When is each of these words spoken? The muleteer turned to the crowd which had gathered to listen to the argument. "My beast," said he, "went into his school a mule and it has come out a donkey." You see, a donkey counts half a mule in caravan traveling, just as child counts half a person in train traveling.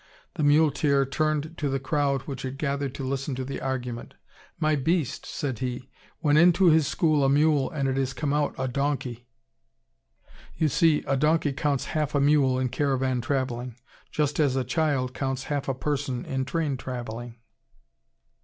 The 0.33 0.41
muleteer 0.43 1.05
turned 1.05 1.59
to 1.59 1.69
the 1.69 1.79
crowd 1.79 2.23
which 2.23 2.41
had 2.41 2.57
gathered 2.57 2.95
to 2.95 3.03
listen 3.07 3.35
to 3.35 3.45
the 3.45 3.61
argument. 3.61 4.15
"My 4.59 4.75
beast," 4.75 5.27
said 5.27 5.59
he, 5.59 5.89
"went 6.23 6.39
into 6.39 6.71
his 6.71 6.87
school 6.87 7.23
a 7.23 7.29
mule 7.29 7.69
and 7.69 7.87
it 7.87 7.97
has 7.97 8.11
come 8.13 8.33
out 8.33 8.55
a 8.57 8.67
donkey." 8.67 9.27
You 10.57 10.69
see, 10.69 11.03
a 11.03 11.15
donkey 11.15 11.53
counts 11.53 11.85
half 11.85 12.15
a 12.15 12.19
mule 12.19 12.57
in 12.57 12.69
caravan 12.69 13.21
traveling, 13.21 13.75
just 14.11 14.39
as 14.39 14.57
child 14.65 15.13
counts 15.13 15.43
half 15.43 15.67
a 15.67 15.75
person 15.75 16.25
in 16.25 16.45
train 16.45 16.77
traveling. 16.77 17.35